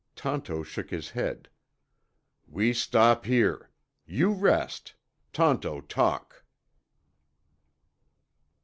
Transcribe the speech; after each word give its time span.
Tonto 0.15 0.63
shook 0.63 0.89
his 0.89 1.11
head. 1.11 1.47
"We 2.47 2.73
stop 2.73 3.25
here. 3.25 3.69
You 4.07 4.31
rest. 4.33 4.95
Tonto 5.31 5.79
talk." 5.81 6.43